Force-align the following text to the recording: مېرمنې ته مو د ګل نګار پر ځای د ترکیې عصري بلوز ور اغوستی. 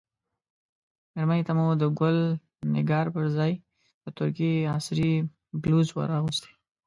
مېرمنې 1.13 1.43
ته 1.47 1.53
مو 1.57 1.65
د 1.81 1.83
ګل 1.99 2.17
نګار 2.75 3.05
پر 3.15 3.25
ځای 3.37 3.51
د 4.03 4.05
ترکیې 4.17 4.53
عصري 4.75 5.11
بلوز 5.61 5.87
ور 5.93 6.09
اغوستی. 6.19 6.51